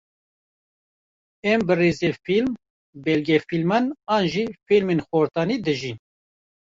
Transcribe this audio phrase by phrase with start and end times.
[1.51, 2.47] em bi rêzefîlim,
[3.05, 3.85] belge fîliman
[4.15, 5.97] an bi fîlmên qartonî dijîn.